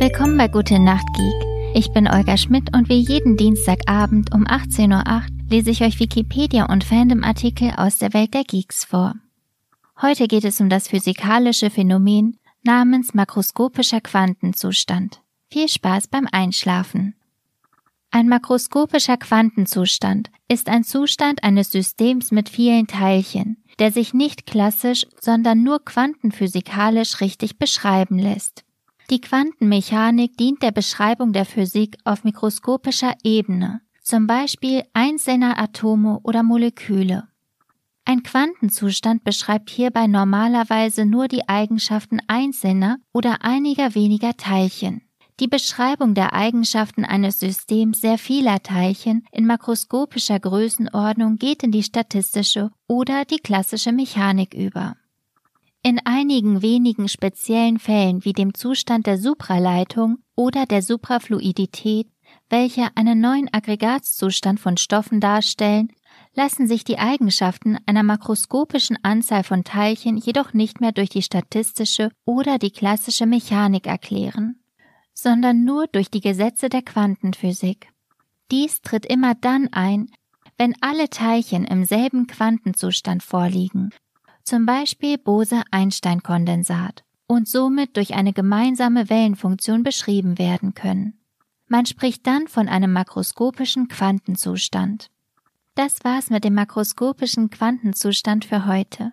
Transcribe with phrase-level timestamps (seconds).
[0.00, 1.76] Willkommen bei Gute Nacht Geek.
[1.76, 6.64] Ich bin Olga Schmidt und wie jeden Dienstagabend um 18.08 Uhr lese ich euch Wikipedia
[6.72, 9.14] und Fandom-Artikel aus der Welt der Geeks vor.
[10.00, 15.20] Heute geht es um das physikalische Phänomen namens makroskopischer Quantenzustand.
[15.50, 17.14] Viel Spaß beim Einschlafen.
[18.10, 25.04] Ein makroskopischer Quantenzustand ist ein Zustand eines Systems mit vielen Teilchen, der sich nicht klassisch,
[25.20, 28.64] sondern nur quantenphysikalisch richtig beschreiben lässt.
[29.10, 36.44] Die Quantenmechanik dient der Beschreibung der Physik auf mikroskopischer Ebene, zum Beispiel einzelner Atome oder
[36.44, 37.26] Moleküle.
[38.04, 45.02] Ein Quantenzustand beschreibt hierbei normalerweise nur die Eigenschaften einzelner oder einiger weniger Teilchen.
[45.40, 51.82] Die Beschreibung der Eigenschaften eines Systems sehr vieler Teilchen in makroskopischer Größenordnung geht in die
[51.82, 54.99] statistische oder die klassische Mechanik über.
[55.82, 62.06] In einigen wenigen speziellen Fällen wie dem Zustand der Supraleitung oder der Suprafluidität,
[62.50, 65.90] welche einen neuen Aggregatzustand von Stoffen darstellen,
[66.34, 72.10] lassen sich die Eigenschaften einer makroskopischen Anzahl von Teilchen jedoch nicht mehr durch die statistische
[72.26, 74.60] oder die klassische Mechanik erklären,
[75.14, 77.88] sondern nur durch die Gesetze der Quantenphysik.
[78.50, 80.10] Dies tritt immer dann ein,
[80.58, 83.90] wenn alle Teilchen im selben Quantenzustand vorliegen
[84.50, 91.20] zum Beispiel Bose-Einstein-Kondensat, und somit durch eine gemeinsame Wellenfunktion beschrieben werden können.
[91.68, 95.08] Man spricht dann von einem makroskopischen Quantenzustand.
[95.76, 99.12] Das war's mit dem makroskopischen Quantenzustand für heute.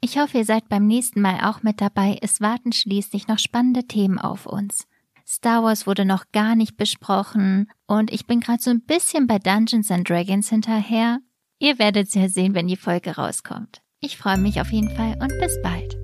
[0.00, 2.16] Ich hoffe, ihr seid beim nächsten Mal auch mit dabei.
[2.22, 4.86] Es warten schließlich noch spannende Themen auf uns.
[5.26, 9.40] Star Wars wurde noch gar nicht besprochen und ich bin gerade so ein bisschen bei
[9.40, 11.18] Dungeons and Dragons hinterher.
[11.58, 13.82] Ihr werdet es ja sehen, wenn die Folge rauskommt.
[14.00, 15.96] Ich freue mich auf jeden Fall und bis bald.